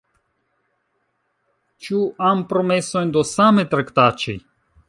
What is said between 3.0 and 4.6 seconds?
do same traktaĉi?